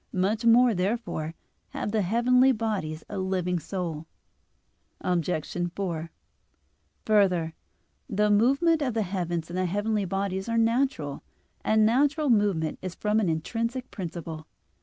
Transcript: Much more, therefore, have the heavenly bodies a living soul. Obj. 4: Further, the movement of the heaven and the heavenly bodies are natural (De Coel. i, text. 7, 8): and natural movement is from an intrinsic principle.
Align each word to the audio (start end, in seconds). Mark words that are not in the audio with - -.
Much 0.13 0.43
more, 0.45 0.73
therefore, 0.73 1.35
have 1.69 1.91
the 1.91 2.01
heavenly 2.01 2.51
bodies 2.51 3.03
a 3.07 3.19
living 3.19 3.59
soul. 3.59 4.07
Obj. 5.01 5.55
4: 5.75 6.09
Further, 7.05 7.53
the 8.09 8.31
movement 8.31 8.81
of 8.81 8.95
the 8.95 9.03
heaven 9.03 9.43
and 9.47 9.57
the 9.59 9.67
heavenly 9.67 10.05
bodies 10.05 10.49
are 10.49 10.57
natural 10.57 11.17
(De 11.17 11.19
Coel. 11.19 11.19
i, 11.19 11.19
text. 11.19 11.65
7, 11.67 11.71
8): 11.73 11.73
and 11.77 11.85
natural 11.85 12.29
movement 12.31 12.79
is 12.81 12.95
from 12.95 13.19
an 13.19 13.29
intrinsic 13.29 13.91
principle. 13.91 14.47